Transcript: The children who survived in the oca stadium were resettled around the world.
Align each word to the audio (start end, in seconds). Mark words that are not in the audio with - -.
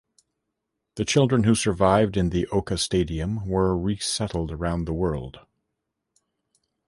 The 0.95 1.05
children 1.05 1.43
who 1.43 1.53
survived 1.53 2.17
in 2.17 2.31
the 2.31 2.47
oca 2.47 2.79
stadium 2.79 3.45
were 3.47 3.77
resettled 3.77 4.51
around 4.51 4.85
the 4.85 4.93
world. 4.95 5.41